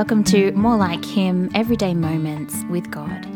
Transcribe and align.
Welcome 0.00 0.24
to 0.24 0.50
More 0.52 0.78
Like 0.78 1.04
Him 1.04 1.50
Everyday 1.54 1.92
Moments 1.92 2.64
with 2.70 2.90
God. 2.90 3.26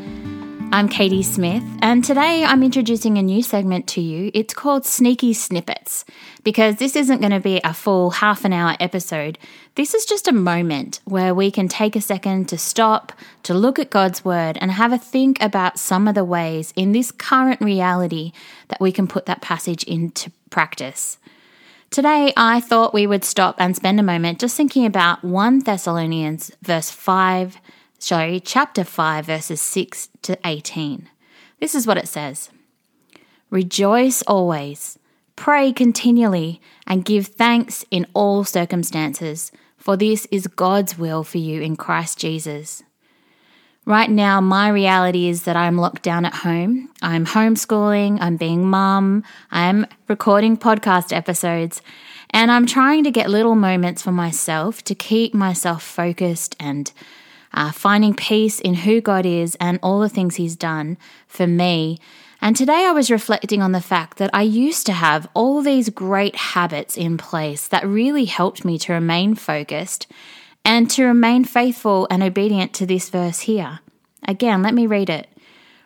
I'm 0.72 0.88
Katie 0.88 1.22
Smith, 1.22 1.62
and 1.82 2.02
today 2.02 2.42
I'm 2.42 2.62
introducing 2.62 3.18
a 3.18 3.22
new 3.22 3.42
segment 3.42 3.86
to 3.88 4.00
you. 4.00 4.30
It's 4.32 4.54
called 4.54 4.86
Sneaky 4.86 5.34
Snippets, 5.34 6.06
because 6.42 6.76
this 6.76 6.96
isn't 6.96 7.20
going 7.20 7.32
to 7.32 7.38
be 7.38 7.60
a 7.62 7.74
full 7.74 8.12
half 8.12 8.46
an 8.46 8.54
hour 8.54 8.78
episode. 8.80 9.38
This 9.74 9.92
is 9.92 10.06
just 10.06 10.26
a 10.26 10.32
moment 10.32 11.00
where 11.04 11.34
we 11.34 11.50
can 11.50 11.68
take 11.68 11.96
a 11.96 12.00
second 12.00 12.48
to 12.48 12.56
stop, 12.56 13.12
to 13.42 13.52
look 13.52 13.78
at 13.78 13.90
God's 13.90 14.24
Word, 14.24 14.56
and 14.58 14.70
have 14.70 14.94
a 14.94 14.96
think 14.96 15.36
about 15.42 15.78
some 15.78 16.08
of 16.08 16.14
the 16.14 16.24
ways 16.24 16.72
in 16.74 16.92
this 16.92 17.12
current 17.12 17.60
reality 17.60 18.32
that 18.68 18.80
we 18.80 18.90
can 18.90 19.06
put 19.06 19.26
that 19.26 19.42
passage 19.42 19.84
into 19.84 20.32
practice. 20.48 21.18
Today, 21.94 22.32
I 22.36 22.58
thought 22.58 22.92
we 22.92 23.06
would 23.06 23.22
stop 23.22 23.54
and 23.60 23.76
spend 23.76 24.00
a 24.00 24.02
moment 24.02 24.40
just 24.40 24.56
thinking 24.56 24.84
about 24.84 25.22
1 25.22 25.60
Thessalonians 25.60 26.50
verse 26.60 26.90
5, 26.90 27.58
sorry, 28.00 28.40
chapter 28.40 28.82
5, 28.82 29.24
verses 29.24 29.62
6 29.62 30.08
to 30.22 30.36
18. 30.44 31.08
This 31.60 31.72
is 31.72 31.86
what 31.86 31.96
it 31.96 32.08
says 32.08 32.50
Rejoice 33.48 34.22
always, 34.22 34.98
pray 35.36 35.72
continually, 35.72 36.60
and 36.84 37.04
give 37.04 37.28
thanks 37.28 37.84
in 37.92 38.08
all 38.12 38.42
circumstances, 38.42 39.52
for 39.76 39.96
this 39.96 40.26
is 40.32 40.48
God's 40.48 40.98
will 40.98 41.22
for 41.22 41.38
you 41.38 41.62
in 41.62 41.76
Christ 41.76 42.18
Jesus. 42.18 42.82
Right 43.86 44.08
now, 44.08 44.40
my 44.40 44.70
reality 44.70 45.28
is 45.28 45.42
that 45.42 45.56
I'm 45.56 45.76
locked 45.76 46.02
down 46.02 46.24
at 46.24 46.36
home. 46.36 46.88
I'm 47.02 47.26
homeschooling, 47.26 48.16
I'm 48.18 48.38
being 48.38 48.66
mum, 48.66 49.24
I'm 49.50 49.86
recording 50.08 50.56
podcast 50.56 51.14
episodes, 51.14 51.82
and 52.30 52.50
I'm 52.50 52.64
trying 52.64 53.04
to 53.04 53.10
get 53.10 53.28
little 53.28 53.54
moments 53.54 54.00
for 54.00 54.10
myself 54.10 54.82
to 54.84 54.94
keep 54.94 55.34
myself 55.34 55.82
focused 55.82 56.56
and 56.58 56.90
uh, 57.52 57.72
finding 57.72 58.14
peace 58.14 58.58
in 58.58 58.72
who 58.72 59.02
God 59.02 59.26
is 59.26 59.54
and 59.60 59.78
all 59.82 60.00
the 60.00 60.08
things 60.08 60.36
He's 60.36 60.56
done 60.56 60.96
for 61.26 61.46
me. 61.46 61.98
And 62.40 62.56
today 62.56 62.86
I 62.86 62.92
was 62.92 63.10
reflecting 63.10 63.60
on 63.60 63.72
the 63.72 63.82
fact 63.82 64.16
that 64.16 64.30
I 64.32 64.42
used 64.42 64.86
to 64.86 64.92
have 64.92 65.28
all 65.34 65.60
these 65.60 65.90
great 65.90 66.36
habits 66.36 66.96
in 66.96 67.18
place 67.18 67.68
that 67.68 67.86
really 67.86 68.24
helped 68.24 68.64
me 68.64 68.78
to 68.78 68.94
remain 68.94 69.34
focused 69.34 70.06
and 70.64 70.90
to 70.90 71.04
remain 71.04 71.44
faithful 71.44 72.06
and 72.10 72.22
obedient 72.22 72.72
to 72.74 72.86
this 72.86 73.10
verse 73.10 73.40
here. 73.40 73.80
Again, 74.26 74.62
let 74.62 74.74
me 74.74 74.86
read 74.86 75.10
it. 75.10 75.28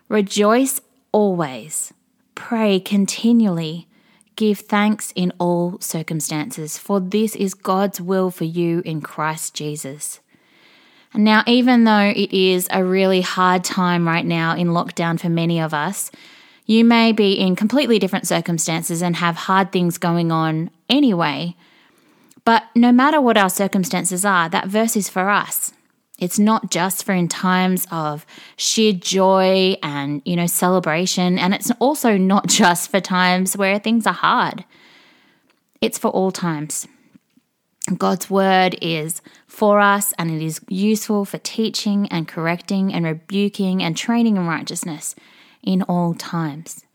Rejoice 0.08 0.80
always, 1.12 1.92
pray 2.34 2.80
continually, 2.80 3.86
give 4.36 4.60
thanks 4.60 5.12
in 5.16 5.32
all 5.38 5.78
circumstances, 5.80 6.78
for 6.78 7.00
this 7.00 7.34
is 7.34 7.54
God's 7.54 8.00
will 8.00 8.30
for 8.30 8.44
you 8.44 8.82
in 8.84 9.00
Christ 9.00 9.54
Jesus. 9.54 10.20
Now, 11.14 11.42
even 11.46 11.84
though 11.84 12.12
it 12.14 12.32
is 12.32 12.68
a 12.70 12.84
really 12.84 13.22
hard 13.22 13.64
time 13.64 14.06
right 14.06 14.24
now 14.24 14.54
in 14.54 14.68
lockdown 14.68 15.18
for 15.18 15.28
many 15.28 15.60
of 15.60 15.74
us, 15.74 16.10
you 16.66 16.84
may 16.84 17.12
be 17.12 17.32
in 17.32 17.56
completely 17.56 17.98
different 17.98 18.26
circumstances 18.26 19.02
and 19.02 19.16
have 19.16 19.34
hard 19.36 19.72
things 19.72 19.98
going 19.98 20.30
on 20.30 20.70
anyway. 20.88 21.56
But 22.48 22.64
no 22.74 22.92
matter 22.92 23.20
what 23.20 23.36
our 23.36 23.50
circumstances 23.50 24.24
are, 24.24 24.48
that 24.48 24.68
verse 24.68 24.96
is 24.96 25.10
for 25.10 25.28
us. 25.28 25.70
It's 26.18 26.38
not 26.38 26.70
just 26.70 27.04
for 27.04 27.12
in 27.12 27.28
times 27.28 27.86
of 27.90 28.24
sheer 28.56 28.94
joy 28.94 29.76
and, 29.82 30.22
you 30.24 30.34
know, 30.34 30.46
celebration. 30.46 31.38
And 31.38 31.52
it's 31.52 31.70
also 31.72 32.16
not 32.16 32.46
just 32.62 32.90
for 32.90 33.00
times 33.00 33.54
where 33.54 33.78
things 33.78 34.06
are 34.06 34.14
hard. 34.14 34.64
It's 35.82 35.98
for 35.98 36.10
all 36.10 36.32
times. 36.32 36.88
God's 37.98 38.30
word 38.30 38.78
is 38.80 39.20
for 39.46 39.78
us 39.78 40.14
and 40.18 40.30
it 40.30 40.40
is 40.40 40.62
useful 40.70 41.26
for 41.26 41.36
teaching 41.36 42.08
and 42.10 42.26
correcting 42.26 42.94
and 42.94 43.04
rebuking 43.04 43.82
and 43.82 43.94
training 43.94 44.38
in 44.38 44.46
righteousness 44.46 45.14
in 45.62 45.82
all 45.82 46.14
times. 46.14 46.86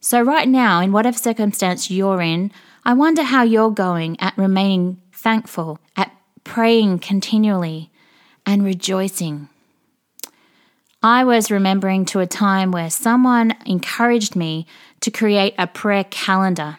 So, 0.00 0.22
right 0.22 0.48
now, 0.48 0.80
in 0.80 0.90
whatever 0.90 1.18
circumstance 1.18 1.88
you're 1.88 2.20
in, 2.20 2.50
I 2.88 2.94
wonder 2.94 3.22
how 3.22 3.42
you're 3.42 3.70
going 3.70 4.18
at 4.18 4.38
remaining 4.38 5.02
thankful, 5.12 5.78
at 5.94 6.10
praying 6.42 7.00
continually, 7.00 7.90
and 8.46 8.64
rejoicing. 8.64 9.50
I 11.02 11.22
was 11.22 11.50
remembering 11.50 12.06
to 12.06 12.20
a 12.20 12.26
time 12.26 12.70
where 12.70 12.88
someone 12.88 13.54
encouraged 13.66 14.34
me 14.34 14.66
to 15.02 15.10
create 15.10 15.54
a 15.58 15.66
prayer 15.66 16.04
calendar. 16.04 16.78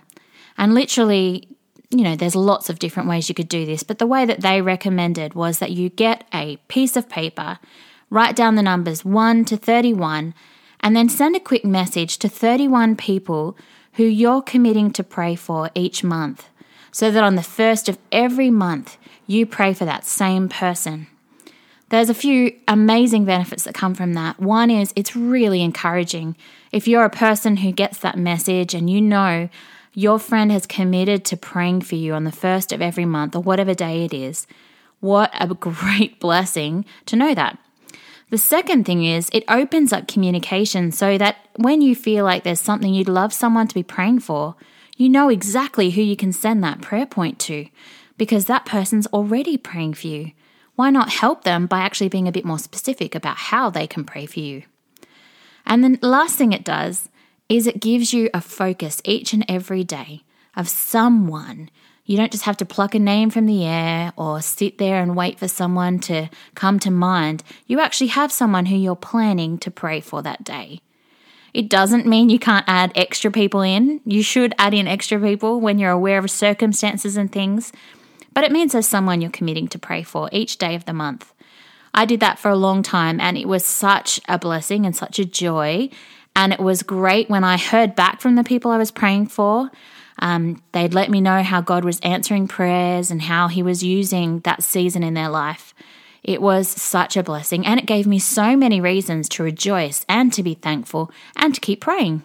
And 0.57 0.73
literally, 0.73 1.47
you 1.91 2.03
know, 2.03 2.15
there's 2.15 2.35
lots 2.35 2.71
of 2.71 2.79
different 2.79 3.07
ways 3.07 3.29
you 3.29 3.35
could 3.35 3.47
do 3.47 3.67
this, 3.67 3.83
but 3.83 3.99
the 3.99 4.07
way 4.07 4.25
that 4.25 4.41
they 4.41 4.63
recommended 4.63 5.35
was 5.35 5.59
that 5.59 5.73
you 5.73 5.89
get 5.89 6.27
a 6.33 6.57
piece 6.69 6.95
of 6.97 7.07
paper, 7.07 7.59
write 8.09 8.35
down 8.35 8.55
the 8.55 8.63
numbers 8.63 9.05
1 9.05 9.45
to 9.45 9.57
31, 9.57 10.33
and 10.79 10.95
then 10.95 11.07
send 11.07 11.35
a 11.35 11.39
quick 11.39 11.63
message 11.63 12.17
to 12.17 12.27
31 12.27 12.95
people 12.95 13.55
who 13.99 14.05
you're 14.05 14.41
committing 14.41 14.91
to 14.91 15.03
pray 15.03 15.35
for 15.35 15.69
each 15.75 16.05
month, 16.05 16.47
so 16.89 17.11
that 17.11 17.21
on 17.21 17.35
the 17.35 17.43
first 17.43 17.89
of 17.89 17.97
every 18.13 18.49
month, 18.49 18.95
you 19.27 19.45
pray 19.45 19.73
for 19.73 19.83
that 19.83 20.05
same 20.05 20.47
person. 20.47 21.07
There's 21.89 22.09
a 22.09 22.13
few 22.13 22.55
amazing 22.65 23.25
benefits 23.25 23.65
that 23.65 23.73
come 23.73 23.93
from 23.93 24.13
that. 24.13 24.39
One 24.39 24.71
is 24.71 24.93
it's 24.95 25.17
really 25.17 25.61
encouraging. 25.61 26.37
If 26.71 26.87
you're 26.87 27.03
a 27.03 27.09
person 27.09 27.57
who 27.57 27.73
gets 27.73 27.97
that 27.97 28.17
message 28.17 28.73
and 28.73 28.89
you 28.89 29.01
know 29.01 29.49
your 29.93 30.17
friend 30.17 30.49
has 30.49 30.65
committed 30.65 31.25
to 31.25 31.35
praying 31.35 31.81
for 31.81 31.95
you 31.95 32.13
on 32.13 32.23
the 32.23 32.31
first 32.31 32.71
of 32.71 32.81
every 32.81 33.03
month 33.03 33.35
or 33.35 33.41
whatever 33.41 33.73
day 33.73 34.05
it 34.05 34.13
is, 34.13 34.47
what 35.01 35.29
a 35.37 35.47
great 35.53 36.21
blessing 36.21 36.85
to 37.05 37.17
know 37.17 37.35
that. 37.35 37.59
The 38.29 38.37
second 38.37 38.85
thing 38.85 39.03
is 39.03 39.29
it 39.33 39.43
opens 39.47 39.91
up 39.91 40.07
communication 40.07 40.91
so 40.91 41.17
that 41.17 41.37
when 41.55 41.81
you 41.81 41.95
feel 41.95 42.23
like 42.23 42.43
there's 42.43 42.59
something 42.61 42.93
you'd 42.93 43.09
love 43.09 43.33
someone 43.33 43.67
to 43.67 43.73
be 43.73 43.83
praying 43.83 44.19
for, 44.19 44.55
you 44.97 45.09
know 45.09 45.29
exactly 45.29 45.89
who 45.91 46.01
you 46.01 46.15
can 46.15 46.31
send 46.31 46.63
that 46.63 46.81
prayer 46.81 47.05
point 47.05 47.39
to 47.39 47.67
because 48.17 48.45
that 48.45 48.65
person's 48.65 49.07
already 49.07 49.57
praying 49.57 49.95
for 49.95 50.07
you. 50.07 50.31
Why 50.75 50.91
not 50.91 51.09
help 51.09 51.43
them 51.43 51.65
by 51.65 51.79
actually 51.79 52.09
being 52.09 52.27
a 52.27 52.31
bit 52.31 52.45
more 52.45 52.59
specific 52.59 53.15
about 53.15 53.37
how 53.37 53.69
they 53.69 53.87
can 53.87 54.03
pray 54.03 54.25
for 54.25 54.39
you? 54.39 54.63
And 55.65 55.83
the 55.83 56.07
last 56.07 56.37
thing 56.37 56.53
it 56.53 56.63
does 56.63 57.09
is 57.47 57.65
it 57.65 57.81
gives 57.81 58.13
you 58.13 58.29
a 58.33 58.41
focus 58.41 59.01
each 59.03 59.33
and 59.33 59.43
every 59.49 59.83
day 59.83 60.21
of 60.55 60.69
someone 60.69 61.69
you 62.09 62.17
don't 62.17 62.31
just 62.31 62.45
have 62.45 62.57
to 62.57 62.65
pluck 62.65 62.95
a 62.95 62.99
name 62.99 63.29
from 63.29 63.45
the 63.45 63.63
air 63.63 64.13
or 64.17 64.41
sit 64.41 64.79
there 64.79 64.99
and 64.99 65.15
wait 65.15 65.37
for 65.37 65.47
someone 65.47 65.99
to 65.99 66.27
come 66.55 66.79
to 66.79 66.89
mind. 66.89 67.43
You 67.67 67.79
actually 67.79 68.07
have 68.07 68.31
someone 68.31 68.65
who 68.65 68.75
you're 68.75 68.95
planning 68.95 69.59
to 69.59 69.69
pray 69.69 70.01
for 70.01 70.23
that 70.23 70.43
day. 70.43 70.81
It 71.53 71.69
doesn't 71.69 72.07
mean 72.07 72.31
you 72.31 72.39
can't 72.39 72.65
add 72.67 72.91
extra 72.95 73.29
people 73.29 73.61
in. 73.61 74.01
You 74.05 74.23
should 74.23 74.55
add 74.57 74.73
in 74.73 74.87
extra 74.87 75.19
people 75.19 75.61
when 75.61 75.77
you're 75.77 75.91
aware 75.91 76.17
of 76.17 76.31
circumstances 76.31 77.15
and 77.15 77.31
things. 77.31 77.71
But 78.33 78.43
it 78.43 78.51
means 78.51 78.71
there's 78.71 78.87
someone 78.87 79.21
you're 79.21 79.29
committing 79.29 79.67
to 79.67 79.77
pray 79.77 80.01
for 80.01 80.29
each 80.31 80.57
day 80.57 80.73
of 80.73 80.85
the 80.85 80.93
month. 80.93 81.31
I 81.93 82.05
did 82.05 82.21
that 82.21 82.39
for 82.39 82.49
a 82.49 82.55
long 82.55 82.81
time 82.81 83.19
and 83.19 83.37
it 83.37 83.47
was 83.47 83.63
such 83.63 84.19
a 84.27 84.39
blessing 84.39 84.83
and 84.83 84.95
such 84.95 85.19
a 85.19 85.25
joy. 85.25 85.91
And 86.35 86.53
it 86.53 86.59
was 86.59 86.81
great 86.81 87.29
when 87.29 87.43
I 87.43 87.59
heard 87.59 87.93
back 87.95 88.19
from 88.19 88.33
the 88.33 88.43
people 88.43 88.71
I 88.71 88.77
was 88.77 88.89
praying 88.89 89.27
for. 89.27 89.69
Um, 90.19 90.61
they'd 90.73 90.93
let 90.93 91.09
me 91.09 91.21
know 91.21 91.41
how 91.43 91.61
God 91.61 91.83
was 91.83 91.99
answering 92.01 92.47
prayers 92.47 93.09
and 93.09 93.21
how 93.21 93.47
He 93.47 93.63
was 93.63 93.83
using 93.83 94.39
that 94.41 94.63
season 94.63 95.03
in 95.03 95.13
their 95.13 95.29
life. 95.29 95.73
It 96.23 96.41
was 96.41 96.67
such 96.67 97.15
a 97.15 97.23
blessing, 97.23 97.65
and 97.65 97.79
it 97.79 97.85
gave 97.85 98.05
me 98.05 98.19
so 98.19 98.55
many 98.55 98.81
reasons 98.81 99.29
to 99.29 99.43
rejoice 99.43 100.05
and 100.09 100.31
to 100.33 100.43
be 100.43 100.53
thankful 100.53 101.11
and 101.35 101.55
to 101.55 101.61
keep 101.61 101.81
praying. 101.81 102.23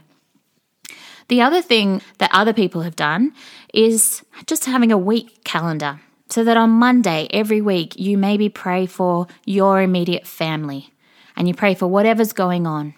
The 1.28 1.40
other 1.40 1.62
thing 1.62 2.02
that 2.18 2.30
other 2.32 2.52
people 2.52 2.82
have 2.82 2.96
done 2.96 3.32
is 3.72 4.22
just 4.46 4.66
having 4.66 4.92
a 4.92 4.98
week 4.98 5.42
calendar 5.44 6.00
so 6.28 6.44
that 6.44 6.56
on 6.56 6.70
Monday 6.70 7.28
every 7.30 7.60
week 7.60 7.98
you 7.98 8.18
maybe 8.18 8.48
pray 8.48 8.86
for 8.86 9.26
your 9.44 9.80
immediate 9.80 10.26
family 10.26 10.92
and 11.36 11.48
you 11.48 11.54
pray 11.54 11.74
for 11.74 11.86
whatever's 11.86 12.32
going 12.32 12.66
on. 12.66 12.94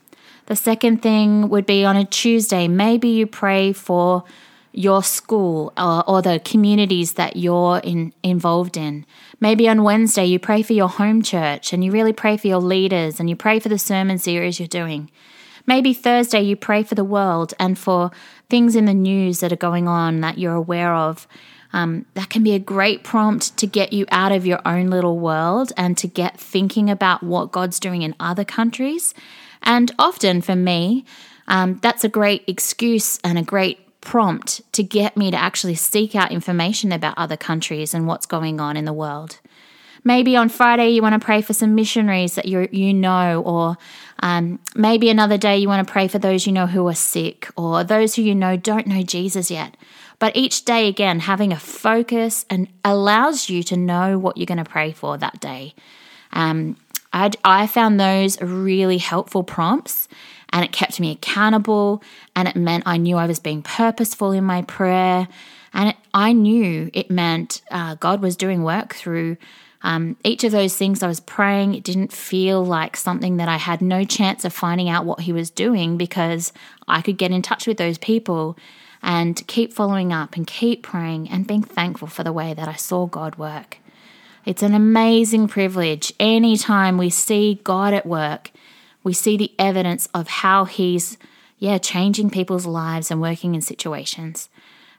The 0.47 0.57
second 0.57 1.03
thing 1.03 1.49
would 1.49 1.67
be 1.67 1.85
on 1.85 1.97
a 1.97 2.05
Tuesday, 2.05 2.69
maybe 2.69 3.09
you 3.09 3.27
pray 3.27 3.73
for 3.73 4.25
your 4.77 5.03
school 5.03 5.73
or, 5.79 6.09
or 6.09 6.21
the 6.21 6.39
communities 6.45 7.15
that 7.15 7.35
you're 7.35 7.79
in, 7.79 8.13
involved 8.23 8.77
in. 8.77 9.07
Maybe 9.41 9.67
on 9.69 9.83
Wednesday, 9.83 10.27
you 10.27 10.39
pray 10.39 10.63
for 10.63 10.75
your 10.75 10.89
home 10.89 11.23
church 11.23 11.73
and 11.73 11.83
you 11.83 11.91
really 11.91 12.13
pray 12.13 12.37
for 12.37 12.47
your 12.47 12.61
leaders 12.61 13.19
and 13.19 13.31
you 13.31 13.37
pray 13.37 13.59
for 13.59 13.71
the 13.71 13.79
sermon 13.79 14.19
series 14.19 14.61
you're 14.61 14.69
doing. 14.69 15.11
Maybe 15.67 15.95
Thursday, 15.95 16.43
you 16.43 16.57
pray 16.57 16.83
for 16.83 16.95
the 16.95 17.05
world 17.05 17.55
and 17.59 17.79
for 17.79 18.11
things 18.51 18.77
in 18.77 18.85
the 18.85 18.95
news 18.95 19.41
that 19.41 19.51
are 19.51 19.57
going 19.57 19.89
on 19.89 20.21
that 20.21 20.37
you're 20.37 20.55
aware 20.55 20.95
of. 20.95 21.27
Um, 21.73 22.05
that 22.13 22.29
can 22.29 22.43
be 22.43 22.55
a 22.55 22.59
great 22.59 23.03
prompt 23.03 23.57
to 23.57 23.67
get 23.67 23.93
you 23.95 24.05
out 24.11 24.31
of 24.31 24.47
your 24.47 24.61
own 24.67 24.89
little 24.89 25.19
world 25.19 25.73
and 25.77 25.97
to 25.99 26.07
get 26.07 26.39
thinking 26.39 26.91
about 26.91 27.23
what 27.23 27.51
God's 27.51 27.81
doing 27.81 28.03
in 28.03 28.15
other 28.21 28.45
countries. 28.45 29.15
And 29.63 29.91
often 29.99 30.43
for 30.43 30.55
me, 30.55 31.05
um, 31.49 31.79
that's 31.83 32.05
a 32.05 32.09
great 32.09 32.45
excuse 32.47 33.19
and 33.25 33.39
a 33.39 33.43
great 33.43 33.86
prompt 34.07 34.61
to 34.73 34.85
get 34.85 35.17
me 35.17 35.33
to 35.33 35.37
actually 35.37 35.75
seek 35.75 36.15
out 36.15 36.31
information 36.31 36.93
about 36.93 37.19
other 37.19 37.37
countries 37.37 37.93
and 37.93 38.07
what's 38.07 38.25
going 38.25 38.61
on 38.61 38.77
in 38.77 38.85
the 38.85 38.93
world. 38.93 39.41
Maybe 40.05 40.37
on 40.37 40.49
Friday 40.49 40.91
you 40.91 41.03
want 41.03 41.21
to 41.21 41.25
pray 41.25 41.43
for 41.43 41.53
some 41.53 41.75
missionaries 41.75 42.37
that 42.37 42.47
you 42.47 42.69
you 42.71 42.95
know, 42.95 43.43
or 43.45 43.77
um, 44.23 44.61
maybe 44.77 45.11
another 45.11 45.37
day 45.37 45.59
you 45.59 45.67
want 45.67 45.85
to 45.85 45.93
pray 45.93 46.07
for 46.07 46.21
those 46.21 46.47
you 46.47 46.53
know 46.53 46.69
who 46.69 46.87
are 46.87 46.95
sick, 46.95 47.49
or 47.57 47.83
those 47.83 48.15
who 48.15 48.23
you 48.23 48.37
know 48.37 48.57
don't 48.57 48.87
know 48.87 49.03
Jesus 49.03 49.51
yet. 49.51 49.77
But 50.21 50.37
each 50.37 50.65
day, 50.65 50.87
again, 50.87 51.19
having 51.19 51.53
a 51.53 51.59
focus 51.59 52.47
and 52.49 52.69
allows 52.85 53.51
you 53.51 53.65
to 53.65 53.77
know 53.77 54.21
what 54.21 54.37
you're 54.37 54.47
going 54.47 54.65
to 54.65 54.71
pray 54.79 54.93
for 54.93 55.19
that 55.19 55.41
day. 55.41 55.75
Um, 56.33 56.77
I, 57.17 57.31
I 57.45 57.67
found 57.67 57.99
those 57.99 58.39
really 58.43 58.99
helpful 58.99 59.43
prompts 59.43 60.07
and 60.51 60.63
it 60.63 60.71
kept 60.71 61.01
me 61.01 61.13
accountable 61.13 62.03
and 62.35 62.47
it 62.47 62.57
meant 62.57 62.85
I 62.87 62.99
knew 62.99 63.17
I 63.17 63.27
was 63.27 63.39
being 63.39 63.63
purposeful 63.63 64.33
in 64.33 64.45
my 64.45 64.61
prayer 64.63 65.27
and 65.73 65.89
it, 65.89 65.97
I 66.13 66.35
knew 66.35 66.91
it 66.93 67.11
meant 67.11 67.63
uh, 67.71 67.95
God 67.95 68.21
was 68.21 68.37
doing 68.37 68.63
work 68.65 68.95
through 68.95 69.39
um, 69.83 70.19
each 70.25 70.45
of 70.45 70.53
those 70.53 70.77
things 70.77 71.03
I 71.03 71.09
was 71.09 71.21
praying. 71.21 71.75
It 71.75 71.85
didn't 71.85 72.13
feel 72.13 72.63
like 72.63 72.99
something 72.99 73.39
that 73.39 73.49
I 73.49 73.57
had 73.57 73.81
no 73.81 74.05
chance 74.05 74.45
of 74.45 74.53
finding 74.53 74.91
out 74.91 75.07
what 75.07 75.21
He 75.21 75.33
was 75.33 75.49
doing 75.49 75.97
because 75.97 76.53
I 76.87 77.01
could 77.01 77.17
get 77.17 77.31
in 77.31 77.41
touch 77.41 77.67
with 77.67 77.79
those 77.79 77.97
people 77.97 78.59
and 79.03 79.47
keep 79.47 79.73
following 79.73 80.13
up 80.13 80.37
and 80.37 80.47
keep 80.47 80.83
praying 80.83 81.31
and 81.31 81.47
being 81.47 81.63
thankful 81.63 82.09
for 82.09 82.25
the 82.25 82.33
way 82.33 82.53
that 82.53 82.69
I 82.69 82.75
saw 82.75 83.07
God 83.07 83.37
work. 83.37 83.79
It's 84.47 84.63
an 84.63 84.75
amazing 84.75 85.49
privilege 85.49 86.13
anytime 86.21 86.99
we 86.99 87.11
see 87.11 87.61
God 87.65 87.93
at 87.93 88.07
work, 88.07 88.53
we 89.03 89.13
see 89.13 89.37
the 89.37 89.53
evidence 89.59 90.09
of 90.15 90.29
how 90.29 90.67
He's, 90.67 91.19
yeah, 91.59 91.79
changing 91.79 92.31
people's 92.31 92.65
lives 92.65 93.11
and 93.11 93.21
working 93.21 93.57
in 93.57 93.61
situations. 93.61 94.49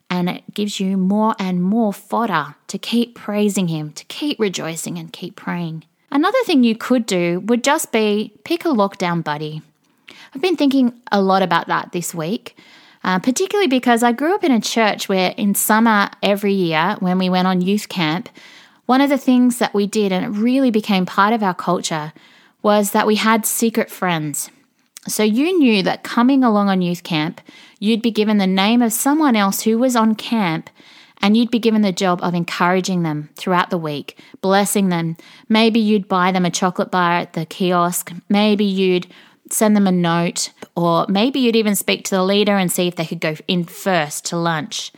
And 0.09 0.29
it 0.29 0.53
gives 0.53 0.81
you 0.81 0.97
more 0.97 1.33
and 1.39 1.63
more 1.63 1.93
fodder 1.93 2.55
to 2.67 2.77
keep 2.77 3.15
praising 3.15 3.69
Him, 3.69 3.93
to 3.93 4.03
keep 4.05 4.37
rejoicing 4.37 4.97
and 4.97 5.13
keep 5.13 5.37
praying. 5.37 5.85
Another 6.11 6.43
thing 6.43 6.65
you 6.65 6.75
could 6.75 7.05
do 7.05 7.39
would 7.39 7.63
just 7.63 7.93
be 7.93 8.33
pick 8.43 8.65
a 8.65 8.69
lockdown 8.69 9.23
buddy. 9.23 9.61
I've 10.35 10.41
been 10.41 10.57
thinking 10.57 10.99
a 11.09 11.21
lot 11.21 11.41
about 11.41 11.67
that 11.67 11.93
this 11.93 12.13
week, 12.13 12.57
uh, 13.01 13.19
particularly 13.19 13.69
because 13.69 14.03
I 14.03 14.11
grew 14.11 14.35
up 14.35 14.43
in 14.43 14.51
a 14.51 14.59
church 14.59 15.07
where 15.07 15.33
in 15.37 15.55
summer 15.55 16.09
every 16.21 16.53
year, 16.53 16.97
when 16.99 17.17
we 17.17 17.29
went 17.29 17.47
on 17.47 17.61
youth 17.61 17.87
camp, 17.87 18.27
one 18.87 19.01
of 19.01 19.09
the 19.09 19.17
things 19.17 19.59
that 19.59 19.75
we 19.75 19.85
did, 19.85 20.11
and 20.11 20.25
it 20.25 20.39
really 20.39 20.71
became 20.71 21.05
part 21.05 21.33
of 21.33 21.43
our 21.43 21.53
culture, 21.53 22.13
was 22.63 22.91
that 22.91 23.05
we 23.05 23.15
had 23.15 23.45
secret 23.45 23.91
friends. 23.91 24.49
So 25.07 25.23
you 25.23 25.57
knew 25.59 25.83
that 25.83 26.03
coming 26.03 26.43
along 26.43 26.69
on 26.69 26.81
youth 26.81 27.03
camp, 27.03 27.39
you'd 27.79 28.01
be 28.01 28.11
given 28.11 28.39
the 28.39 28.47
name 28.47 28.81
of 28.81 28.91
someone 28.91 29.35
else 29.35 29.61
who 29.61 29.77
was 29.77 29.95
on 29.95 30.15
camp, 30.15 30.69
and 31.21 31.35
you'd 31.35 31.51
be 31.51 31.59
given 31.59 31.81
the 31.81 31.91
job 31.91 32.19
of 32.21 32.33
encouraging 32.33 33.03
them 33.03 33.29
throughout 33.35 33.69
the 33.69 33.77
week, 33.77 34.19
blessing 34.41 34.89
them. 34.89 35.17
Maybe 35.49 35.79
you'd 35.79 36.07
buy 36.07 36.31
them 36.31 36.45
a 36.45 36.51
chocolate 36.51 36.91
bar 36.91 37.13
at 37.13 37.33
the 37.33 37.45
kiosk. 37.45 38.13
Maybe 38.29 38.65
you'd 38.65 39.07
send 39.49 39.75
them 39.75 39.87
a 39.87 39.91
note, 39.91 40.51
or 40.75 41.05
maybe 41.09 41.39
you'd 41.39 41.55
even 41.55 41.75
speak 41.75 42.05
to 42.05 42.15
the 42.15 42.23
leader 42.23 42.55
and 42.55 42.71
see 42.71 42.87
if 42.87 42.95
they 42.95 43.05
could 43.05 43.19
go 43.19 43.35
in 43.47 43.63
first 43.65 44.25
to 44.25 44.37
lunch. 44.37 44.91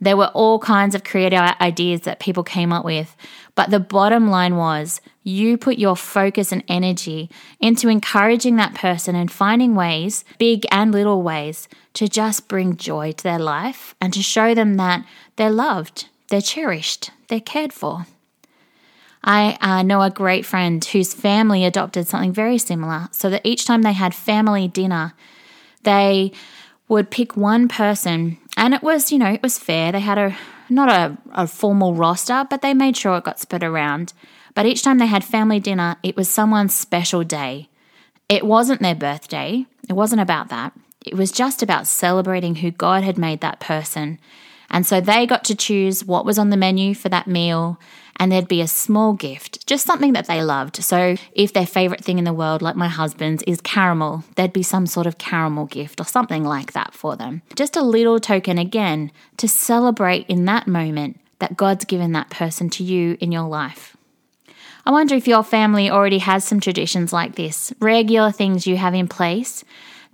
There 0.00 0.16
were 0.16 0.28
all 0.28 0.58
kinds 0.58 0.94
of 0.94 1.04
creative 1.04 1.40
ideas 1.60 2.02
that 2.02 2.20
people 2.20 2.44
came 2.44 2.72
up 2.72 2.84
with, 2.84 3.16
but 3.54 3.70
the 3.70 3.80
bottom 3.80 4.30
line 4.30 4.56
was 4.56 5.00
you 5.24 5.58
put 5.58 5.78
your 5.78 5.96
focus 5.96 6.52
and 6.52 6.62
energy 6.68 7.28
into 7.60 7.88
encouraging 7.88 8.56
that 8.56 8.74
person 8.74 9.14
and 9.14 9.30
finding 9.30 9.74
ways, 9.74 10.24
big 10.38 10.64
and 10.70 10.92
little 10.92 11.22
ways, 11.22 11.68
to 11.94 12.08
just 12.08 12.48
bring 12.48 12.76
joy 12.76 13.12
to 13.12 13.24
their 13.24 13.38
life 13.38 13.94
and 14.00 14.12
to 14.12 14.22
show 14.22 14.54
them 14.54 14.76
that 14.76 15.04
they're 15.36 15.50
loved, 15.50 16.08
they're 16.28 16.40
cherished, 16.40 17.10
they're 17.28 17.40
cared 17.40 17.72
for. 17.72 18.06
I 19.24 19.58
uh, 19.60 19.82
know 19.82 20.02
a 20.02 20.10
great 20.10 20.46
friend 20.46 20.84
whose 20.84 21.12
family 21.12 21.64
adopted 21.64 22.06
something 22.06 22.32
very 22.32 22.58
similar, 22.58 23.08
so 23.10 23.28
that 23.30 23.44
each 23.44 23.66
time 23.66 23.82
they 23.82 23.92
had 23.92 24.14
family 24.14 24.68
dinner, 24.68 25.14
they 25.82 26.32
would 26.88 27.10
pick 27.10 27.36
one 27.36 27.68
person 27.68 28.38
and 28.58 28.74
it 28.74 28.82
was, 28.82 29.12
you 29.12 29.18
know, 29.18 29.30
it 29.30 29.42
was 29.42 29.56
fair. 29.56 29.92
They 29.92 30.00
had 30.00 30.18
a 30.18 30.36
not 30.68 30.88
a, 30.90 31.16
a 31.32 31.46
formal 31.46 31.94
roster, 31.94 32.44
but 32.50 32.60
they 32.60 32.74
made 32.74 32.96
sure 32.96 33.16
it 33.16 33.24
got 33.24 33.38
spread 33.38 33.62
around. 33.62 34.12
But 34.54 34.66
each 34.66 34.82
time 34.82 34.98
they 34.98 35.06
had 35.06 35.24
family 35.24 35.60
dinner, 35.60 35.96
it 36.02 36.16
was 36.16 36.28
someone's 36.28 36.74
special 36.74 37.22
day. 37.22 37.68
It 38.28 38.44
wasn't 38.44 38.82
their 38.82 38.96
birthday. 38.96 39.64
It 39.88 39.92
wasn't 39.92 40.20
about 40.20 40.48
that. 40.48 40.72
It 41.06 41.14
was 41.14 41.30
just 41.30 41.62
about 41.62 41.86
celebrating 41.86 42.56
who 42.56 42.72
God 42.72 43.04
had 43.04 43.16
made 43.16 43.40
that 43.40 43.60
person. 43.60 44.18
And 44.68 44.84
so 44.84 45.00
they 45.00 45.24
got 45.24 45.44
to 45.44 45.54
choose 45.54 46.04
what 46.04 46.26
was 46.26 46.38
on 46.38 46.50
the 46.50 46.56
menu 46.56 46.94
for 46.94 47.08
that 47.08 47.28
meal 47.28 47.78
and 48.18 48.32
there'd 48.32 48.48
be 48.48 48.60
a 48.60 48.68
small 48.68 49.12
gift, 49.12 49.66
just 49.66 49.86
something 49.86 50.12
that 50.12 50.26
they 50.26 50.42
loved. 50.42 50.82
So, 50.82 51.16
if 51.32 51.52
their 51.52 51.66
favorite 51.66 52.04
thing 52.04 52.18
in 52.18 52.24
the 52.24 52.32
world, 52.32 52.62
like 52.62 52.76
my 52.76 52.88
husband's, 52.88 53.42
is 53.44 53.60
caramel, 53.60 54.24
there'd 54.34 54.52
be 54.52 54.62
some 54.62 54.86
sort 54.86 55.06
of 55.06 55.18
caramel 55.18 55.66
gift 55.66 56.00
or 56.00 56.04
something 56.04 56.44
like 56.44 56.72
that 56.72 56.94
for 56.94 57.16
them. 57.16 57.42
Just 57.54 57.76
a 57.76 57.82
little 57.82 58.18
token 58.18 58.58
again 58.58 59.12
to 59.36 59.48
celebrate 59.48 60.26
in 60.26 60.44
that 60.46 60.66
moment 60.66 61.20
that 61.38 61.56
God's 61.56 61.84
given 61.84 62.12
that 62.12 62.30
person 62.30 62.68
to 62.70 62.84
you 62.84 63.16
in 63.20 63.32
your 63.32 63.48
life. 63.48 63.96
I 64.84 64.90
wonder 64.90 65.14
if 65.14 65.28
your 65.28 65.44
family 65.44 65.90
already 65.90 66.18
has 66.18 66.44
some 66.44 66.60
traditions 66.60 67.12
like 67.12 67.36
this, 67.36 67.72
regular 67.78 68.32
things 68.32 68.66
you 68.66 68.76
have 68.78 68.94
in 68.94 69.06
place 69.06 69.62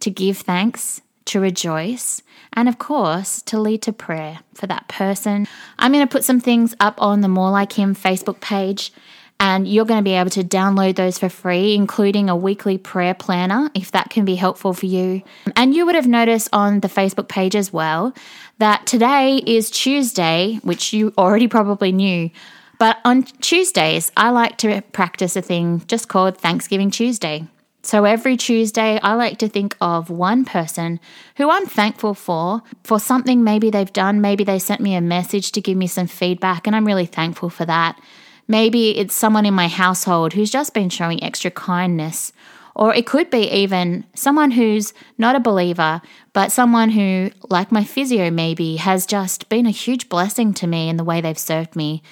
to 0.01 0.11
give 0.11 0.39
thanks, 0.39 1.01
to 1.27 1.41
rejoice, 1.41 2.23
and 2.53 2.69
of 2.69 2.79
course, 2.79 3.43
to 3.43 3.59
lead 3.59 3.83
to 3.83 3.93
prayer 3.93 4.41
for 4.55 4.67
that 4.67 4.89
person. 4.89 5.47
I'm 5.79 5.93
going 5.93 6.07
to 6.07 6.13
put 6.13 6.25
some 6.25 6.41
things 6.41 6.75
up 6.81 7.01
on 7.01 7.21
the 7.21 7.29
More 7.29 7.51
Like 7.51 7.73
Him 7.73 7.95
Facebook 7.95 8.41
page. 8.41 8.93
And 9.41 9.67
you're 9.67 9.85
going 9.85 9.99
to 9.99 10.05
be 10.05 10.15
able 10.15 10.31
to 10.31 10.45
download 10.45 10.95
those 10.95 11.19
for 11.19 11.29
free, 11.29 11.75
including 11.75 12.31
a 12.31 12.37
weekly 12.37 12.79
prayer 12.79 13.15
planner, 13.15 13.69
if 13.75 13.91
that 13.91 14.09
can 14.09 14.25
be 14.25 14.37
helpful 14.37 14.73
for 14.73 14.87
you. 14.87 15.23
And 15.57 15.75
you 15.75 15.85
would 15.85 15.97
have 15.97 16.07
noticed 16.07 16.49
on 16.53 16.81
the 16.81 16.89
Facebook 16.89 17.29
page 17.29 17.57
as 17.57 17.73
well 17.73 18.15
that 18.59 18.87
today 18.87 19.39
is 19.45 19.71
Tuesday, 19.71 20.61
which 20.63 20.93
you 20.93 21.13
already 21.19 21.49
probably 21.49 21.91
knew. 21.91 22.31
But 22.79 22.99
on 23.05 23.25
Tuesdays, 23.25 24.13
I 24.17 24.31
like 24.31 24.57
to 24.59 24.81
practice 24.93 25.35
a 25.37 25.43
thing 25.43 25.83
just 25.89 26.09
called 26.09 26.39
Thanksgiving 26.39 26.91
Tuesday. 26.91 27.47
So 27.85 28.05
every 28.07 28.39
Tuesday, 28.39 28.99
I 29.03 29.13
like 29.13 29.37
to 29.41 29.49
think 29.49 29.77
of 29.79 30.09
one 30.09 30.47
person 30.47 30.99
who 31.37 31.51
I'm 31.51 31.67
thankful 31.67 32.15
for, 32.15 32.63
for 32.83 32.99
something 32.99 33.45
maybe 33.45 33.69
they've 33.69 33.93
done. 33.93 34.23
Maybe 34.23 34.43
they 34.43 34.59
sent 34.59 34.81
me 34.81 34.95
a 34.95 35.03
message 35.03 35.53
to 35.53 35.61
give 35.61 35.77
me 35.77 35.87
some 35.87 36.07
feedback, 36.07 36.67
and 36.67 36.75
I'm 36.75 36.87
really 36.87 37.05
thankful 37.05 37.51
for 37.51 37.67
that. 37.67 38.01
Maybe 38.49 38.97
it's 38.97 39.15
someone 39.15 39.45
in 39.45 39.53
my 39.53 39.69
household 39.69 40.33
who's 40.33 40.51
just 40.51 40.73
been 40.73 40.89
showing 40.89 41.23
extra 41.23 41.51
kindness. 41.51 42.33
Or 42.75 42.95
it 42.95 43.05
could 43.05 43.29
be 43.29 43.51
even 43.51 44.07
someone 44.15 44.53
who's 44.53 44.95
not 45.19 45.37
a 45.37 45.41
believer, 45.41 46.01
but 46.33 46.53
someone 46.53 46.89
who, 46.89 47.33
like 47.51 47.71
my 47.71 47.85
physio, 47.85 48.31
maybe 48.31 48.77
has 48.77 49.05
just 49.05 49.51
been 49.51 49.67
a 49.67 49.71
huge 49.71 50.09
blessing 50.09 50.55
to 50.55 50.67
me 50.67 50.89
in 50.89 50.97
the 50.97 51.05
way 51.05 51.21
they've 51.21 51.39
served 51.39 51.77
me. 51.77 52.03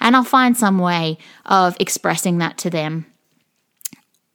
And 0.00 0.16
I'll 0.16 0.24
find 0.24 0.56
some 0.56 0.80
way 0.80 1.18
of 1.46 1.76
expressing 1.78 2.38
that 2.38 2.58
to 2.58 2.68
them 2.70 3.06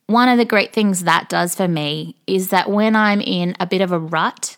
one 0.08 0.30
of 0.30 0.38
the 0.38 0.46
great 0.46 0.74
things 0.74 1.04
that 1.04 1.30
does 1.30 1.56
for 1.56 1.68
me 1.68 2.16
is 2.28 2.50
that 2.50 2.70
when 2.70 2.96
I'm 2.96 3.22
in 3.22 3.56
a 3.60 3.66
bit 3.66 3.82
of 3.82 3.92
a 3.92 4.00
rut 4.00 4.58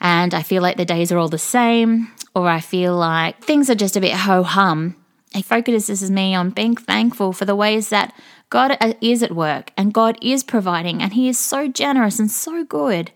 and 0.00 0.32
I 0.32 0.42
feel 0.42 0.62
like 0.62 0.76
the 0.76 0.84
days 0.84 1.12
are 1.12 1.18
all 1.18 1.28
the 1.28 1.38
same, 1.38 2.10
or 2.34 2.48
I 2.48 2.60
feel 2.60 2.96
like 2.96 3.42
things 3.42 3.68
are 3.68 3.74
just 3.74 3.96
a 3.96 4.00
bit 4.00 4.14
ho 4.14 4.42
hum, 4.42 4.96
it 5.34 5.44
focuses 5.44 6.10
me 6.10 6.34
on 6.34 6.50
being 6.50 6.74
thankful 6.74 7.32
for 7.32 7.44
the 7.44 7.54
ways 7.54 7.90
that 7.90 8.14
God 8.48 8.76
uh, 8.80 8.94
is 9.00 9.22
at 9.22 9.34
work 9.34 9.72
and 9.76 9.92
God 9.92 10.18
is 10.22 10.42
providing, 10.42 11.02
and 11.02 11.12
He 11.12 11.28
is 11.28 11.38
so 11.38 11.68
generous 11.68 12.18
and 12.18 12.30
so 12.30 12.64
good. 12.64 13.12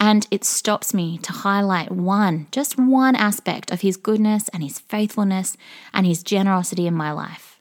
And 0.00 0.26
it 0.30 0.44
stops 0.44 0.92
me 0.94 1.18
to 1.18 1.32
highlight 1.32 1.90
one, 1.90 2.46
just 2.50 2.78
one 2.78 3.16
aspect 3.16 3.70
of 3.70 3.80
His 3.80 3.96
goodness 3.96 4.48
and 4.50 4.62
His 4.62 4.78
faithfulness 4.78 5.56
and 5.92 6.06
His 6.06 6.22
generosity 6.22 6.86
in 6.86 6.94
my 6.94 7.10
life. 7.12 7.60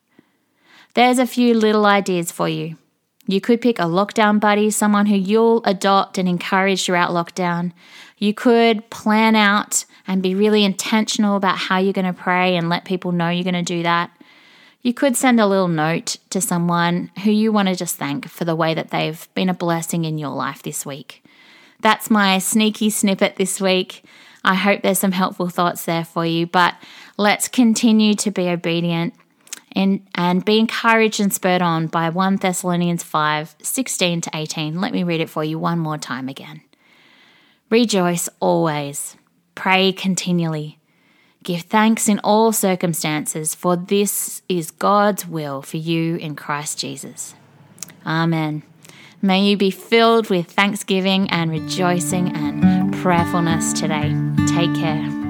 There's 0.93 1.19
a 1.19 1.27
few 1.27 1.53
little 1.53 1.85
ideas 1.85 2.31
for 2.31 2.47
you. 2.47 2.77
You 3.25 3.39
could 3.39 3.61
pick 3.61 3.79
a 3.79 3.83
lockdown 3.83 4.39
buddy, 4.39 4.69
someone 4.69 5.05
who 5.05 5.15
you'll 5.15 5.63
adopt 5.63 6.17
and 6.17 6.27
encourage 6.27 6.85
throughout 6.85 7.11
lockdown. 7.11 7.71
You 8.17 8.33
could 8.33 8.89
plan 8.89 9.35
out 9.35 9.85
and 10.05 10.21
be 10.21 10.35
really 10.35 10.65
intentional 10.65 11.37
about 11.37 11.57
how 11.57 11.77
you're 11.77 11.93
going 11.93 12.05
to 12.05 12.13
pray 12.13 12.57
and 12.57 12.69
let 12.69 12.83
people 12.83 13.11
know 13.11 13.29
you're 13.29 13.43
going 13.43 13.53
to 13.53 13.63
do 13.63 13.83
that. 13.83 14.11
You 14.81 14.93
could 14.93 15.15
send 15.15 15.39
a 15.39 15.47
little 15.47 15.69
note 15.69 16.17
to 16.29 16.41
someone 16.41 17.09
who 17.23 17.31
you 17.31 17.53
want 17.53 17.69
to 17.69 17.75
just 17.75 17.95
thank 17.95 18.27
for 18.27 18.43
the 18.43 18.55
way 18.55 18.73
that 18.73 18.89
they've 18.89 19.27
been 19.33 19.47
a 19.47 19.53
blessing 19.53 20.03
in 20.03 20.17
your 20.17 20.31
life 20.31 20.61
this 20.61 20.85
week. 20.85 21.23
That's 21.79 22.09
my 22.09 22.39
sneaky 22.39 22.89
snippet 22.89 23.37
this 23.37 23.61
week. 23.61 24.03
I 24.43 24.55
hope 24.55 24.81
there's 24.81 24.99
some 24.99 25.13
helpful 25.13 25.47
thoughts 25.47 25.85
there 25.85 26.03
for 26.03 26.25
you, 26.25 26.47
but 26.47 26.75
let's 27.17 27.47
continue 27.47 28.13
to 28.15 28.31
be 28.31 28.49
obedient 28.49 29.13
and, 29.73 30.07
and 30.15 30.45
be 30.45 30.59
encouraged 30.59 31.19
and 31.19 31.33
spurred 31.33 31.61
on 31.61 31.87
by 31.87 32.09
1 32.09 32.37
Thessalonians 32.37 33.03
5 33.03 33.55
16 33.61 34.21
to 34.21 34.31
18. 34.33 34.79
Let 34.79 34.93
me 34.93 35.03
read 35.03 35.21
it 35.21 35.29
for 35.29 35.43
you 35.43 35.59
one 35.59 35.79
more 35.79 35.97
time 35.97 36.29
again. 36.29 36.61
Rejoice 37.69 38.29
always, 38.39 39.17
pray 39.55 39.91
continually, 39.91 40.79
Give 41.43 41.61
thanks 41.61 42.07
in 42.07 42.19
all 42.19 42.53
circumstances, 42.53 43.53
for 43.53 43.75
this 43.75 44.41
is 44.47 44.71
God's 44.71 45.27
will 45.27 45.61
for 45.61 45.75
you 45.75 46.15
in 46.15 46.35
Christ 46.35 46.79
Jesus. 46.79 47.35
Amen. 48.05 48.63
May 49.21 49.43
you 49.43 49.57
be 49.57 49.69
filled 49.69 50.29
with 50.29 50.47
thanksgiving 50.47 51.29
and 51.29 51.51
rejoicing 51.51 52.33
and 52.33 52.93
prayerfulness 52.93 53.73
today. 53.73 54.15
Take 54.47 54.73
care. 54.75 55.22